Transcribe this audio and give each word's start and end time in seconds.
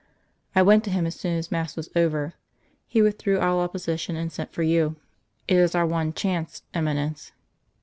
"I 0.55 0.63
went 0.63 0.83
to 0.85 0.89
him 0.89 1.05
as 1.05 1.13
soon 1.13 1.37
as 1.37 1.51
mass 1.51 1.75
was 1.75 1.91
over. 1.95 2.33
He 2.87 3.03
withdrew 3.03 3.37
all 3.39 3.59
opposition, 3.59 4.15
and 4.15 4.31
sent 4.31 4.51
for 4.51 4.63
you. 4.63 4.95
It 5.47 5.57
is 5.57 5.75
our 5.75 5.85
one 5.85 6.11
chance, 6.11 6.63
Eminence." 6.73 7.33